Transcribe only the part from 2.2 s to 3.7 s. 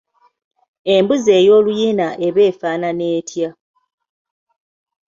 eba efaanana etya?